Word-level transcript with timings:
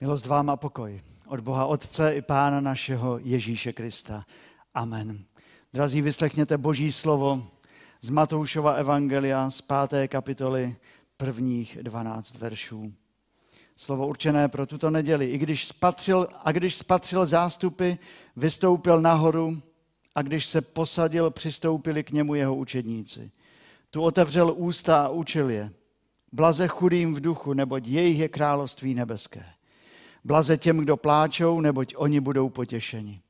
Milost 0.00 0.26
vám 0.26 0.50
a 0.50 0.56
pokoj 0.56 1.00
od 1.26 1.40
Boha 1.40 1.66
Otce 1.66 2.14
i 2.14 2.22
Pána 2.22 2.60
našeho 2.60 3.18
Ježíše 3.22 3.72
Krista. 3.72 4.24
Amen. 4.74 5.24
Drazí, 5.72 6.02
vyslechněte 6.02 6.58
Boží 6.58 6.92
slovo 6.92 7.46
z 8.00 8.10
Matoušova 8.10 8.72
Evangelia 8.72 9.50
z 9.50 9.60
páté 9.60 10.08
kapitoly 10.08 10.76
prvních 11.16 11.78
12 11.82 12.38
veršů. 12.38 12.92
Slovo 13.76 14.06
určené 14.06 14.48
pro 14.48 14.66
tuto 14.66 14.90
neděli. 14.90 15.30
I 15.30 15.38
když 15.38 15.66
spatřil, 15.66 16.28
a 16.44 16.52
když 16.52 16.74
spatřil 16.74 17.26
zástupy, 17.26 17.92
vystoupil 18.36 19.00
nahoru 19.00 19.62
a 20.14 20.22
když 20.22 20.46
se 20.46 20.60
posadil, 20.60 21.30
přistoupili 21.30 22.04
k 22.04 22.10
němu 22.10 22.34
jeho 22.34 22.56
učedníci. 22.56 23.30
Tu 23.90 24.02
otevřel 24.02 24.54
ústa 24.56 25.04
a 25.04 25.08
učil 25.08 25.50
je. 25.50 25.70
Blaze 26.32 26.68
chudým 26.68 27.14
v 27.14 27.20
duchu, 27.20 27.52
neboť 27.52 27.86
jejich 27.86 28.18
je 28.18 28.28
království 28.28 28.94
nebeské. 28.94 29.53
Blaze 30.24 30.56
těm, 30.56 30.78
kdo 30.78 30.96
pláčou, 30.96 31.60
neboť 31.60 31.94
oni 31.96 32.20
budou 32.20 32.48
potěšeni. 32.48 33.20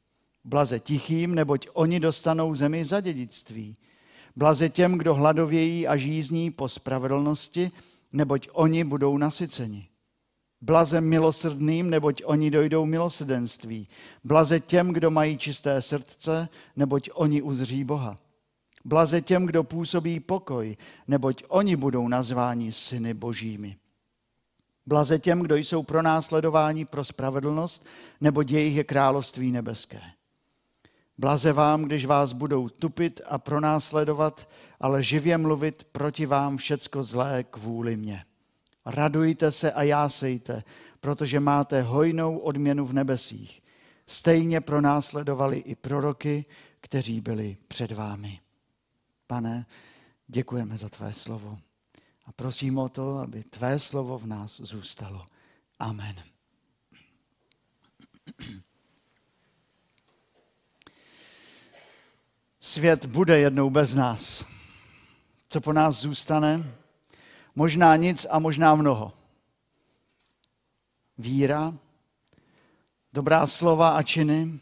Blaze 0.45 0.81
tichým, 0.81 1.35
neboť 1.35 1.69
oni 1.73 2.01
dostanou 2.01 2.55
zemi 2.55 2.85
za 2.85 3.01
dědictví. 3.01 3.77
Blaze 4.37 4.69
těm, 4.69 4.99
kdo 4.99 5.15
hladovějí 5.15 5.89
a 5.89 5.97
žízní 5.97 6.51
po 6.51 6.69
spravedlnosti, 6.69 7.71
neboť 8.13 8.49
oni 8.53 8.85
budou 8.85 9.19
nasyceni. 9.19 9.89
Blaze 10.61 11.01
milosrdným, 11.01 11.91
neboť 11.91 12.23
oni 12.25 12.51
dojdou 12.51 12.87
milosrdenství. 12.87 13.89
Blaze 14.25 14.61
těm, 14.61 14.93
kdo 14.93 15.11
mají 15.11 15.39
čisté 15.39 15.83
srdce, 15.83 16.49
neboť 16.77 17.11
oni 17.15 17.43
uzří 17.43 17.85
Boha. 17.85 18.17
Blaze 18.85 19.21
těm, 19.21 19.47
kdo 19.47 19.65
působí 19.65 20.21
pokoj, 20.21 20.77
neboť 21.09 21.45
oni 21.49 21.77
budou 21.77 22.09
nazváni 22.09 22.73
syny 22.73 23.15
božími. 23.15 23.77
Blaze 24.87 25.19
těm, 25.19 25.41
kdo 25.41 25.57
jsou 25.57 25.83
pronásledováni 25.83 26.85
pro 26.85 27.05
spravedlnost, 27.05 27.87
neboť 28.21 28.51
jejich 28.51 28.77
je 28.77 28.85
království 28.85 29.53
nebeské. 29.53 30.01
Blaze 31.19 31.53
vám, 31.53 31.83
když 31.83 32.05
vás 32.05 32.33
budou 32.33 32.69
tupit 32.69 33.21
a 33.27 33.39
pronásledovat, 33.39 34.49
ale 34.81 35.03
živě 35.03 35.39
mluvit 35.39 35.87
proti 35.93 36.27
vám 36.27 36.57
všecko 36.57 37.03
zlé 37.03 37.45
kvůli 37.45 37.97
mě. 37.97 38.25
Radujte 38.87 39.53
se 39.53 39.73
a 39.73 39.83
jásejte, 39.83 40.65
protože 41.01 41.41
máte 41.41 41.83
hojnou 41.83 42.39
odměnu 42.39 42.85
v 42.85 42.93
nebesích. 42.93 43.63
Stejně 44.07 44.61
pronásledovali 44.61 45.57
i 45.57 45.75
proroky, 45.75 46.45
kteří 46.81 47.21
byli 47.21 47.57
před 47.69 47.93
vámi. 47.93 48.41
Pane, 49.27 49.67
děkujeme 50.29 50.77
za 50.77 50.89
tvé 50.89 51.13
slovo 51.13 51.59
a 52.27 52.33
prosím 52.33 52.79
o 52.79 52.89
to, 52.89 53.19
aby 53.19 53.45
tvé 53.45 53.79
slovo 53.79 54.19
v 54.19 54.27
nás 54.27 54.61
zůstalo. 54.61 55.27
Amen. 55.79 56.17
Svět 62.61 63.07
bude 63.07 63.39
jednou 63.39 63.71
bez 63.71 63.95
nás. 63.95 64.47
Co 65.49 65.61
po 65.61 65.73
nás 65.73 66.01
zůstane? 66.01 66.75
Možná 67.55 67.97
nic 67.97 68.27
a 68.31 68.39
možná 68.39 68.75
mnoho. 68.75 69.13
Víra, 71.19 71.75
dobrá 73.13 73.47
slova 73.47 73.97
a 73.97 74.03
činy, 74.03 74.61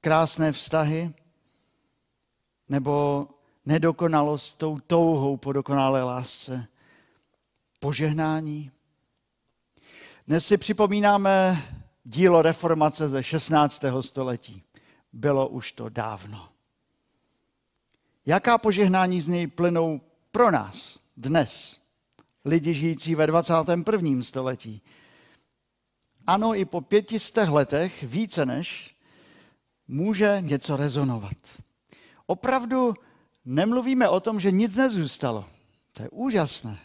krásné 0.00 0.52
vztahy, 0.52 1.14
nebo 2.68 3.28
nedokonalost 3.66 4.58
tou 4.58 4.78
touhou 4.78 5.36
po 5.36 5.52
dokonalé 5.52 6.02
lásce, 6.02 6.68
požehnání. 7.80 8.70
Dnes 10.26 10.46
si 10.46 10.56
připomínáme 10.56 11.62
dílo 12.04 12.42
reformace 12.42 13.08
ze 13.08 13.22
16. 13.22 13.84
století. 14.00 14.62
Bylo 15.12 15.48
už 15.48 15.72
to 15.72 15.88
dávno. 15.88 16.48
Jaká 18.26 18.58
požehnání 18.58 19.20
z 19.20 19.28
něj 19.28 19.46
plynou 19.46 20.00
pro 20.32 20.50
nás 20.50 21.00
dnes, 21.16 21.80
lidi 22.44 22.74
žijící 22.74 23.14
ve 23.14 23.26
21. 23.26 24.22
století? 24.22 24.82
Ano, 26.26 26.54
i 26.54 26.64
po 26.64 26.80
pětistech 26.80 27.48
letech 27.48 28.02
více 28.02 28.46
než 28.46 28.96
může 29.88 30.36
něco 30.40 30.76
rezonovat. 30.76 31.62
Opravdu 32.26 32.94
nemluvíme 33.44 34.08
o 34.08 34.20
tom, 34.20 34.40
že 34.40 34.50
nic 34.50 34.76
nezůstalo. 34.76 35.44
To 35.92 36.02
je 36.02 36.08
úžasné. 36.10 36.78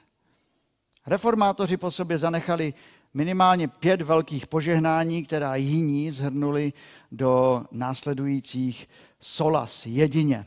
Reformátoři 1.05 1.77
po 1.77 1.91
sobě 1.91 2.17
zanechali 2.17 2.73
minimálně 3.13 3.67
pět 3.67 4.01
velkých 4.01 4.47
požehnání, 4.47 5.23
která 5.23 5.55
jiní 5.55 6.11
zhrnuli 6.11 6.73
do 7.11 7.65
následujících 7.71 8.89
solas, 9.19 9.85
jedině. 9.85 10.45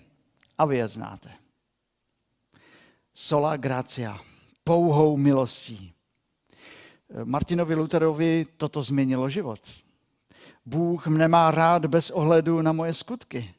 A 0.58 0.64
vy 0.64 0.76
je 0.76 0.88
znáte. 0.88 1.30
Sola 3.14 3.56
gracia, 3.56 4.18
pouhou 4.64 5.16
milostí. 5.16 5.92
Martinovi 7.24 7.74
Lutherovi 7.74 8.46
toto 8.56 8.82
změnilo 8.82 9.30
život. 9.30 9.60
Bůh 10.66 11.06
mne 11.06 11.28
má 11.28 11.50
rád 11.50 11.86
bez 11.86 12.10
ohledu 12.10 12.62
na 12.62 12.72
moje 12.72 12.94
skutky, 12.94 13.54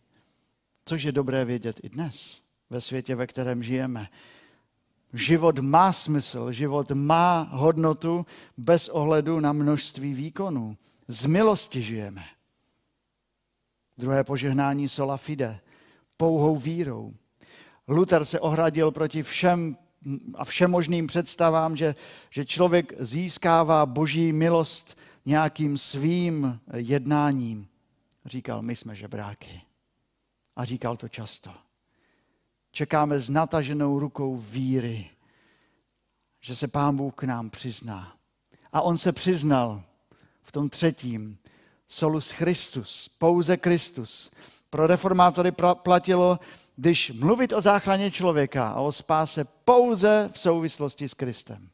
což 0.86 1.04
je 1.04 1.12
dobré 1.12 1.46
vědět 1.46 1.80
i 1.84 1.90
dnes, 1.90 2.42
ve 2.70 2.82
světě, 2.82 3.16
ve 3.16 3.28
kterém 3.28 3.64
žijeme. 3.64 4.08
Život 5.14 5.60
má 5.60 5.94
smysl, 5.94 6.52
život 6.52 6.92
má 6.92 7.50
hodnotu 7.52 8.26
bez 8.58 8.90
ohledu 8.90 9.40
na 9.40 9.54
množství 9.54 10.14
výkonů. 10.14 10.78
Z 11.08 11.26
milosti 11.26 11.82
žijeme. 11.82 12.26
Druhé 13.98 14.24
požehnání 14.24 14.90
sola 14.90 15.18
fide, 15.18 15.60
pouhou 16.18 16.58
vírou. 16.58 17.14
Luther 17.88 18.26
se 18.26 18.40
ohradil 18.40 18.92
proti 18.92 19.24
všem 19.24 19.78
a 20.34 20.46
všemožným 20.46 21.08
představám, 21.08 21.76
že, 21.76 21.96
že 22.30 22.46
člověk 22.46 22.94
získává 23.00 23.86
boží 23.86 24.34
milost 24.34 25.00
nějakým 25.26 25.78
svým 25.78 26.60
jednáním. 26.74 27.68
Říkal, 28.26 28.62
my 28.62 28.76
jsme 28.76 28.96
žebráky. 28.96 29.62
A 30.56 30.66
říkal 30.66 30.98
to 30.98 31.08
často 31.08 31.52
čekáme 32.72 33.20
s 33.20 33.30
nataženou 33.30 34.00
rukou 34.00 34.38
víry, 34.38 35.10
že 36.42 36.56
se 36.56 36.68
Pán 36.68 36.96
Bůh 36.96 37.16
k 37.16 37.24
nám 37.24 37.50
přizná. 37.50 38.16
A 38.74 38.82
on 38.82 38.98
se 38.98 39.12
přiznal 39.12 39.84
v 40.44 40.52
tom 40.52 40.70
třetím, 40.70 41.38
solus 41.88 42.32
Christus, 42.32 43.10
pouze 43.10 43.58
Kristus. 43.58 44.32
Pro 44.70 44.88
reformátory 44.88 45.52
platilo, 45.84 46.40
když 46.76 47.12
mluvit 47.12 47.54
o 47.54 47.62
záchraně 47.62 48.12
člověka 48.12 48.70
a 48.70 48.82
o 48.82 48.92
spáse 48.92 49.44
pouze 49.66 50.30
v 50.34 50.40
souvislosti 50.40 51.10
s 51.10 51.14
Kristem. 51.14 51.70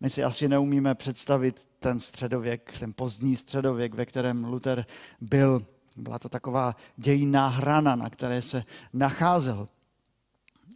My 0.00 0.10
si 0.10 0.24
asi 0.24 0.48
neumíme 0.48 0.94
představit 0.94 1.66
ten 1.78 2.00
středověk, 2.00 2.78
ten 2.78 2.92
pozdní 2.92 3.36
středověk, 3.36 3.94
ve 3.94 4.06
kterém 4.06 4.44
Luther 4.44 4.86
byl. 5.20 5.66
Byla 5.96 6.18
to 6.18 6.28
taková 6.28 6.76
dějinná 6.96 7.48
hrana, 7.48 7.96
na 7.96 8.10
které 8.10 8.42
se 8.42 8.64
nacházel. 8.92 9.68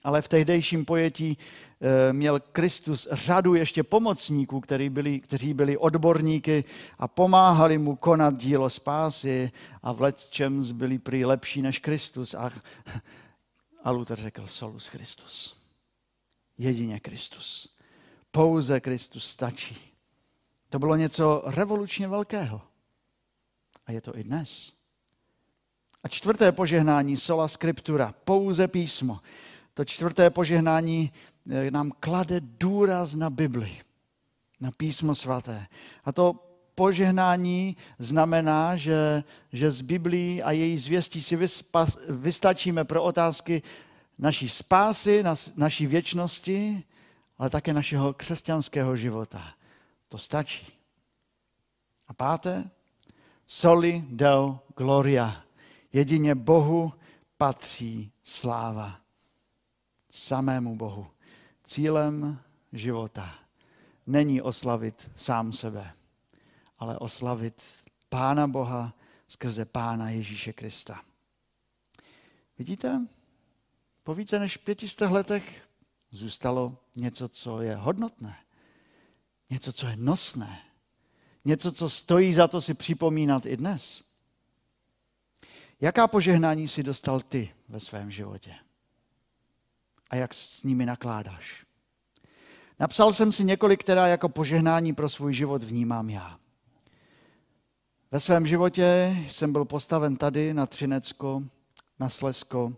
Ale 0.05 0.23
v 0.23 0.29
tehdejším 0.29 0.85
pojetí 0.85 1.39
eh, 1.81 2.13
měl 2.13 2.41
Kristus 2.41 3.09
řadu 3.13 3.55
ještě 3.55 3.83
pomocníků, 3.83 4.61
kteří 4.61 4.89
byli, 4.89 5.21
kteří 5.21 5.55
byli 5.55 5.77
odborníky 5.77 6.65
a 6.99 7.09
pomáhali 7.09 7.79
mu 7.79 7.97
konat 7.97 8.37
dílo 8.37 8.71
spásy 8.71 9.51
a 9.83 9.93
v 9.93 10.13
čem 10.31 10.77
byli 10.77 10.99
prý 10.99 11.25
lepší 11.25 11.63
než 11.63 11.79
Kristus. 11.79 12.35
A, 12.35 12.51
a 13.83 13.91
Luther 13.91 14.19
řekl 14.19 14.47
solus 14.47 14.89
Kristus. 14.89 15.57
Jedině 16.59 17.01
Kristus. 17.01 17.77
Pouze 18.31 18.81
Kristus 18.81 19.25
stačí. 19.25 19.77
To 20.69 20.79
bylo 20.79 20.97
něco 20.97 21.43
revolučně 21.47 22.09
velkého. 22.09 22.63
A 23.87 23.93
je 23.93 24.01
to 24.01 24.19
i 24.19 24.25
dnes. 24.25 24.77
A 26.07 26.09
čtvrté 26.09 26.53
požehnání, 26.53 27.17
sola 27.17 27.49
scriptura, 27.49 28.15
pouze 28.25 28.69
písmo. 28.69 29.21
To 29.75 29.85
čtvrté 29.85 30.31
požehnání 30.31 31.13
eh, 31.51 31.71
nám 31.71 31.93
klade 32.01 32.41
důraz 32.41 33.15
na 33.15 33.31
Bibli, 33.31 33.81
na 34.61 34.71
písmo 34.71 35.15
svaté. 35.15 35.67
A 36.05 36.13
to 36.13 36.35
požehnání 36.75 37.77
znamená, 37.99 38.77
že, 38.77 39.25
že 39.53 39.71
z 39.71 39.81
Biblí 39.81 40.43
a 40.43 40.51
její 40.51 40.79
zvěstí 40.79 41.23
si 41.23 41.37
vyspas, 41.37 41.99
vystačíme 42.09 42.85
pro 42.85 43.03
otázky 43.03 43.63
naší 44.19 44.49
spásy, 44.49 45.25
naší 45.57 45.87
věčnosti, 45.87 46.85
ale 47.39 47.51
také 47.51 47.73
našeho 47.73 48.15
křesťanského 48.15 48.97
života. 48.97 49.43
To 50.09 50.19
stačí. 50.19 50.67
A 52.09 52.15
páté, 52.15 52.71
soli 53.47 54.05
del 54.09 54.59
gloria. 54.77 55.46
Jedině 55.97 56.35
Bohu 56.35 56.93
patří 57.37 58.13
sláva 58.25 59.01
samému 60.11 60.77
Bohu. 60.77 61.07
Cílem 61.65 62.41
života 62.73 63.35
není 64.07 64.43
oslavit 64.43 65.11
sám 65.17 65.53
sebe, 65.53 65.93
ale 66.79 66.99
oslavit 66.99 67.63
Pána 68.09 68.47
Boha 68.47 68.95
skrze 69.29 69.65
Pána 69.65 70.11
Ježíše 70.11 70.53
Krista. 70.53 71.03
Vidíte? 72.59 73.07
Po 74.03 74.15
více 74.15 74.39
než 74.39 74.57
pětistech 74.57 75.11
letech 75.11 75.69
zůstalo 76.11 76.79
něco, 76.97 77.29
co 77.29 77.61
je 77.61 77.77
hodnotné. 77.77 78.37
Něco, 79.51 79.73
co 79.73 79.87
je 79.87 79.97
nosné. 79.97 80.63
Něco, 81.45 81.73
co 81.73 81.91
stojí 81.91 82.35
za 82.35 82.49
to 82.49 82.61
si 82.61 82.75
připomínat 82.75 83.47
i 83.47 83.57
dnes. 83.57 84.06
Jaká 85.81 86.07
požehnání 86.07 86.69
si 86.69 86.83
dostal 86.83 87.21
ty 87.21 87.55
ve 87.69 87.81
svém 87.81 88.11
životě? 88.11 88.55
A 90.11 90.17
jak 90.17 90.35
s 90.35 90.63
nimi 90.63 90.87
nakládáš? 90.87 91.67
Napsal 92.81 93.13
jsem 93.13 93.33
si 93.33 93.45
několik, 93.45 93.81
která 93.81 94.07
jako 94.07 94.29
požehnání 94.29 94.95
pro 94.95 95.09
svůj 95.09 95.35
život 95.35 95.63
vnímám 95.63 96.11
já. 96.11 96.39
Ve 98.11 98.21
svém 98.21 98.47
životě 98.47 99.17
jsem 99.29 99.53
byl 99.53 99.65
postaven 99.65 100.17
tady 100.17 100.55
na 100.55 100.67
Třinecko, 100.67 101.43
na 101.99 102.09
Slesko, 102.09 102.73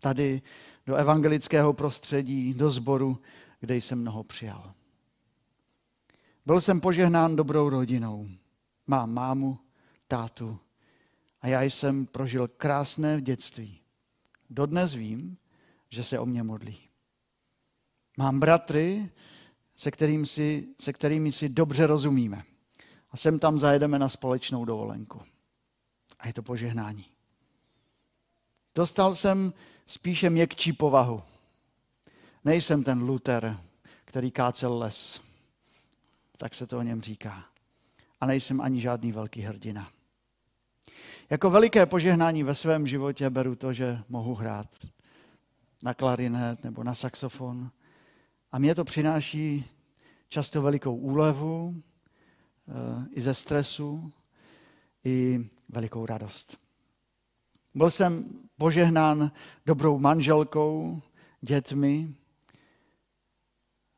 tady 0.00 0.42
do 0.86 0.94
evangelického 0.94 1.72
prostředí, 1.72 2.54
do 2.54 2.70
sboru, 2.70 3.18
kde 3.60 3.76
jsem 3.76 4.00
mnoho 4.00 4.24
přijal. 4.24 4.72
Byl 6.46 6.60
jsem 6.60 6.80
požehnán 6.80 7.36
dobrou 7.36 7.68
rodinou. 7.68 8.28
Mám 8.86 9.14
mámu, 9.14 9.58
tátu 10.08 10.58
a 11.46 11.48
já 11.48 11.62
jsem 11.62 12.06
prožil 12.06 12.48
krásné 12.48 13.20
dětství. 13.20 13.80
Dodnes 14.50 14.94
vím, 14.94 15.36
že 15.88 16.04
se 16.04 16.18
o 16.18 16.26
mě 16.26 16.42
modlí. 16.42 16.78
Mám 18.16 18.40
bratry, 18.40 19.10
se, 19.74 19.90
kterým 19.90 20.26
si, 20.26 20.68
se 20.80 20.92
kterými 20.92 21.32
si 21.32 21.48
dobře 21.48 21.86
rozumíme. 21.86 22.42
A 23.10 23.16
sem 23.16 23.38
tam 23.38 23.58
zajedeme 23.58 23.98
na 23.98 24.08
společnou 24.08 24.64
dovolenku. 24.64 25.22
A 26.18 26.26
je 26.26 26.32
to 26.32 26.42
požehnání. 26.42 27.04
Dostal 28.74 29.14
jsem 29.14 29.52
spíše 29.86 30.30
měkčí 30.30 30.72
povahu. 30.72 31.22
Nejsem 32.44 32.84
ten 32.84 33.02
Luther, 33.02 33.60
který 34.04 34.30
kácel 34.30 34.78
les. 34.78 35.20
Tak 36.38 36.54
se 36.54 36.66
to 36.66 36.78
o 36.78 36.82
něm 36.82 37.02
říká. 37.02 37.44
A 38.20 38.26
nejsem 38.26 38.60
ani 38.60 38.80
žádný 38.80 39.12
velký 39.12 39.40
hrdina. 39.40 39.95
Jako 41.30 41.50
veliké 41.50 41.86
požehnání 41.86 42.42
ve 42.42 42.54
svém 42.54 42.86
životě 42.86 43.30
beru 43.30 43.56
to, 43.56 43.72
že 43.72 43.98
mohu 44.08 44.34
hrát 44.34 44.66
na 45.82 45.94
klarinet 45.94 46.64
nebo 46.64 46.84
na 46.84 46.94
saxofon. 46.94 47.70
A 48.52 48.58
mě 48.58 48.74
to 48.74 48.84
přináší 48.84 49.64
často 50.28 50.62
velikou 50.62 50.96
úlevu, 50.96 51.82
eh, 52.68 53.06
i 53.10 53.20
ze 53.20 53.34
stresu, 53.34 54.12
i 55.04 55.48
velikou 55.68 56.06
radost. 56.06 56.58
Byl 57.74 57.90
jsem 57.90 58.24
požehnán 58.56 59.32
dobrou 59.66 59.98
manželkou, 59.98 61.02
dětmi, 61.40 62.14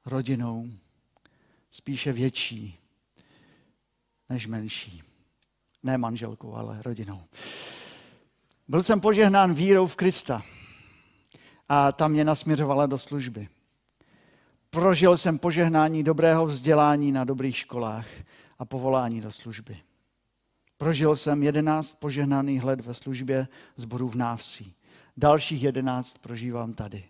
rodinou, 0.06 0.70
spíše 1.70 2.12
větší 2.12 2.78
než 4.28 4.46
menší. 4.46 5.07
Ne 5.82 5.98
manželkou, 5.98 6.54
ale 6.54 6.82
rodinou. 6.82 7.22
Byl 8.68 8.82
jsem 8.82 9.00
požehnán 9.00 9.54
vírou 9.54 9.86
v 9.86 9.96
Krista 9.96 10.42
a 11.68 11.92
tam 11.92 12.12
mě 12.12 12.24
nasměřovala 12.24 12.86
do 12.86 12.98
služby. 12.98 13.48
Prožil 14.70 15.16
jsem 15.16 15.38
požehnání 15.38 16.02
dobrého 16.02 16.46
vzdělání 16.46 17.12
na 17.12 17.24
dobrých 17.24 17.56
školách 17.56 18.06
a 18.58 18.64
povolání 18.64 19.20
do 19.20 19.32
služby. 19.32 19.78
Prožil 20.78 21.16
jsem 21.16 21.42
jedenáct 21.42 22.00
požehnaných 22.00 22.64
let 22.64 22.80
ve 22.80 22.94
službě 22.94 23.48
zboru 23.76 24.08
v 24.08 24.14
Návsí. 24.14 24.74
Dalších 25.16 25.62
jedenáct 25.62 26.18
prožívám 26.18 26.72
tady. 26.72 27.04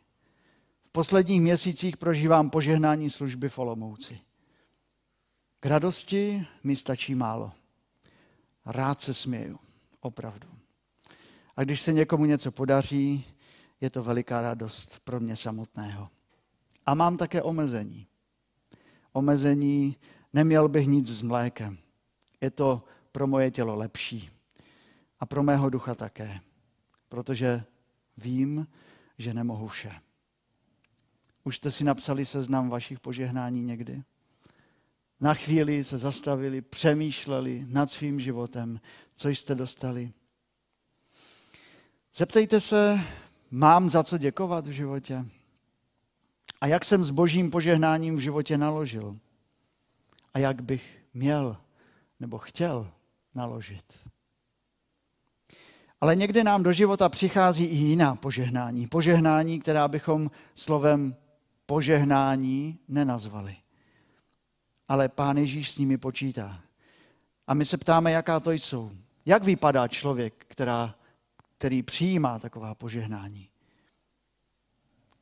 V 0.89 0.93
posledních 0.93 1.41
měsících 1.41 1.97
prožívám 1.97 2.51
požehnání 2.51 3.11
služby 3.11 3.49
v 3.49 3.59
Olomouci. 3.59 4.21
K 5.61 5.67
radosti 5.67 6.47
mi 6.65 6.77
stačí 6.77 7.15
málo. 7.15 7.53
Rád 8.69 9.01
se 9.01 9.15
směju, 9.15 9.59
opravdu. 10.01 10.49
A 11.57 11.65
když 11.65 11.81
se 11.81 11.93
někomu 11.93 12.25
něco 12.25 12.53
podaří, 12.53 13.25
je 13.81 13.91
to 13.91 14.03
veliká 14.03 14.41
radost 14.41 15.01
pro 15.05 15.21
mě 15.21 15.37
samotného. 15.37 16.09
A 16.87 16.95
mám 16.95 17.17
také 17.17 17.43
omezení. 17.43 18.07
Omezení, 19.13 19.97
neměl 20.33 20.69
bych 20.69 20.87
nic 20.87 21.09
s 21.09 21.23
mlékem. 21.23 21.79
Je 22.41 22.51
to 22.51 22.85
pro 23.13 23.27
moje 23.27 23.51
tělo 23.51 23.77
lepší. 23.77 24.31
A 25.21 25.27
pro 25.27 25.43
mého 25.43 25.71
ducha 25.71 25.95
také. 25.95 26.41
Protože 27.09 27.65
vím, 28.17 28.67
že 29.19 29.35
nemohu 29.35 29.69
vše. 29.69 29.93
Už 31.45 31.57
jste 31.57 31.71
si 31.71 31.85
napsali 31.85 32.25
seznam 32.25 32.69
vašich 32.69 33.01
požehnání 33.01 33.63
někdy? 33.63 34.03
Na 35.21 35.35
chvíli 35.35 35.85
se 35.85 35.99
zastavili, 35.99 36.61
přemýšleli 36.61 37.67
nad 37.69 37.91
svým 37.91 38.21
životem, 38.21 38.81
co 39.17 39.29
jste 39.29 39.55
dostali. 39.55 40.13
Zeptejte 42.15 42.61
se, 42.61 43.01
mám 43.51 43.91
za 43.91 44.03
co 44.03 44.19
děkovat 44.19 44.67
v 44.67 44.71
životě? 44.71 45.25
A 46.61 46.67
jak 46.67 46.85
jsem 46.85 47.05
s 47.05 47.11
božím 47.11 47.51
požehnáním 47.51 48.17
v 48.17 48.21
životě 48.21 48.59
naložil? 48.59 49.19
A 50.35 50.39
jak 50.39 50.63
bych 50.63 50.99
měl 51.15 51.57
nebo 52.21 52.39
chtěl 52.39 52.91
naložit? 53.35 54.09
Ale 56.01 56.17
někdy 56.17 56.45
nám 56.45 56.63
do 56.63 56.73
života 56.73 57.09
přichází 57.09 57.65
i 57.65 57.75
jiná 57.75 58.15
požehnání. 58.15 58.87
Požehnání, 58.87 59.61
která 59.61 59.89
bychom 59.89 60.31
slovem 60.55 61.17
požehnání 61.67 62.79
nenazvali. 62.89 63.57
Ale 64.89 65.09
Pán 65.09 65.39
Ježíš 65.39 65.71
s 65.71 65.79
nimi 65.79 65.99
počítá. 65.99 66.61
A 67.47 67.55
my 67.55 67.65
se 67.65 67.77
ptáme, 67.77 68.13
jaká 68.13 68.41
to 68.41 68.53
jsou. 68.53 68.91
Jak 69.27 69.45
vypadá 69.45 69.89
člověk, 69.89 70.45
která, 70.49 70.95
který 71.59 71.83
přijímá 71.83 72.39
taková 72.39 72.75
požehnání? 72.75 73.49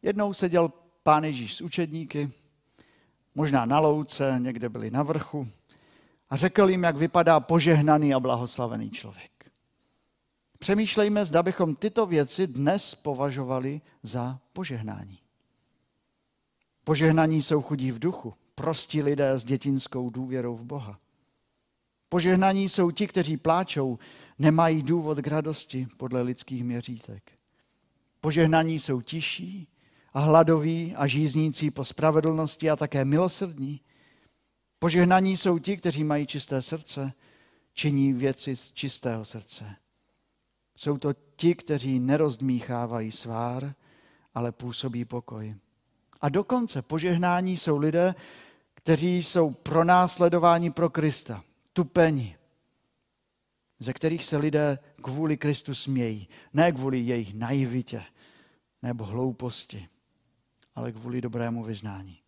Jednou 0.03 0.35
seděl 0.35 0.73
pán 1.03 1.25
Ježíš 1.25 1.55
s 1.55 1.61
učedníky, 1.61 2.31
možná 3.35 3.65
na 3.65 3.79
louce, 3.79 4.35
někde 4.39 4.69
byli 4.69 4.91
na 4.91 5.03
vrchu, 5.03 5.49
a 6.31 6.37
řekl 6.37 6.71
jim, 6.71 6.83
jak 6.83 6.97
vypadá 6.97 7.41
požehnaný 7.41 8.15
a 8.15 8.21
blahoslavený 8.21 8.91
člověk. 8.91 9.53
Přemýšlejme, 10.59 11.25
zda 11.25 11.43
bychom 11.43 11.77
tyto 11.77 12.07
věci 12.07 12.47
dnes 12.47 12.95
považovali 12.95 13.81
za 14.03 14.39
požehnání. 14.53 15.19
Požehnaní 16.85 17.43
jsou 17.43 17.63
chudí 17.63 17.91
v 17.93 17.99
duchu, 17.99 18.35
prostí 18.57 19.03
lidé 19.03 19.39
s 19.39 19.45
dětinskou 19.45 20.11
důvěrou 20.11 20.57
v 20.57 20.65
Boha. 20.65 20.99
Požehnaní 22.09 22.69
jsou 22.69 22.91
ti, 22.91 23.07
kteří 23.07 23.37
pláčou, 23.37 23.99
nemají 24.39 24.83
důvod 24.83 25.19
k 25.19 25.27
radosti 25.27 25.89
podle 25.97 26.23
lidských 26.23 26.65
měřítek. 26.65 27.33
Požehnaní 28.21 28.79
jsou 28.79 29.01
tiší, 29.01 29.69
a 30.17 30.21
hladoví 30.21 30.95
a 30.97 31.07
žíznící 31.07 31.71
po 31.71 31.85
spravedlnosti 31.85 32.71
a 32.71 32.77
také 32.77 33.05
milosrdní. 33.05 33.81
Požehnaní 34.79 35.37
jsou 35.37 35.59
ti, 35.59 35.77
kteří 35.77 36.05
mají 36.05 36.27
čisté 36.27 36.63
srdce, 36.63 37.13
činí 37.73 38.13
věci 38.13 38.57
z 38.57 38.73
čistého 38.73 39.25
srdce. 39.25 39.77
Jsou 40.77 40.99
to 40.99 41.13
ti, 41.37 41.55
kteří 41.55 42.01
nerozdmíchávají 42.01 43.13
svár, 43.13 43.75
ale 44.35 44.53
působí 44.53 45.05
pokoj. 45.05 45.55
A 46.21 46.29
dokonce 46.29 46.83
požehnání 46.83 47.57
jsou 47.57 47.79
lidé, 47.79 48.15
kteří 48.87 49.23
jsou 49.23 49.51
pronásledováni 49.51 50.71
pro 50.71 50.91
Krista, 50.91 51.45
tupeni, 51.73 52.37
ze 53.79 53.93
kterých 53.93 54.25
se 54.25 54.37
lidé 54.37 54.79
kvůli 55.03 55.37
Kristu 55.37 55.75
smějí, 55.75 56.29
ne 56.53 56.73
kvůli 56.73 56.99
jejich 56.99 57.35
naivitě 57.35 58.03
nebo 58.83 59.05
hlouposti 59.05 59.89
ale 60.75 60.93
kvůli 60.93 61.21
dobrému 61.21 61.65
vyznání. 61.65 62.19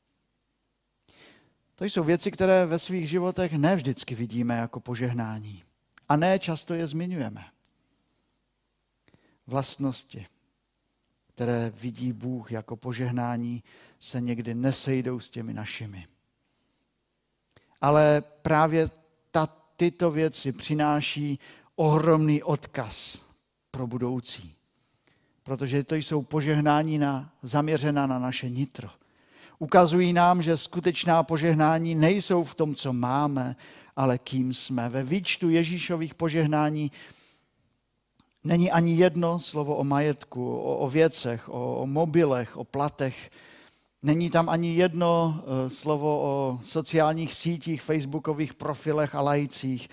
To 1.74 1.84
jsou 1.84 2.04
věci, 2.04 2.30
které 2.30 2.66
ve 2.66 2.78
svých 2.78 3.08
životech 3.08 3.52
ne 3.52 3.76
vždycky 3.76 4.14
vidíme 4.14 4.56
jako 4.56 4.80
požehnání. 4.80 5.64
A 6.08 6.16
ne 6.16 6.38
často 6.38 6.74
je 6.74 6.86
zmiňujeme. 6.86 7.44
Vlastnosti, 9.46 10.26
které 11.26 11.70
vidí 11.70 12.12
Bůh 12.12 12.52
jako 12.52 12.76
požehnání, 12.76 13.62
se 14.00 14.20
někdy 14.20 14.54
nesejdou 14.54 15.20
s 15.20 15.30
těmi 15.30 15.54
našimi. 15.54 16.06
Ale 17.80 18.22
právě 18.42 18.90
ta, 19.30 19.48
tyto 19.76 20.10
věci 20.10 20.52
přináší 20.52 21.38
ohromný 21.76 22.42
odkaz 22.42 23.22
pro 23.70 23.86
budoucí 23.86 24.58
protože 25.48 25.84
to 25.84 25.94
jsou 25.94 26.22
požehnání 26.22 26.98
na, 26.98 27.32
zaměřená 27.42 28.06
na 28.06 28.18
naše 28.18 28.48
nitro. 28.48 28.88
Ukazují 29.58 30.12
nám, 30.12 30.42
že 30.42 30.56
skutečná 30.56 31.22
požehnání 31.22 31.94
nejsou 31.94 32.44
v 32.44 32.54
tom, 32.54 32.74
co 32.74 32.92
máme, 32.92 33.56
ale 33.96 34.18
kým 34.18 34.54
jsme. 34.54 34.88
Ve 34.88 35.02
výčtu 35.02 35.50
Ježíšových 35.50 36.14
požehnání 36.14 36.92
není 38.44 38.70
ani 38.70 38.96
jedno 38.96 39.38
slovo 39.38 39.76
o 39.76 39.84
majetku, 39.84 40.56
o, 40.56 40.76
o 40.76 40.88
věcech, 40.88 41.48
o, 41.48 41.76
o 41.76 41.86
mobilech, 41.86 42.56
o 42.56 42.64
platech. 42.64 43.30
Není 44.02 44.30
tam 44.30 44.48
ani 44.48 44.74
jedno 44.74 45.42
eh, 45.42 45.70
slovo 45.70 46.20
o 46.22 46.58
sociálních 46.62 47.34
sítích, 47.34 47.82
facebookových 47.82 48.54
profilech 48.54 49.14
a 49.14 49.20
lajcích. 49.20 49.88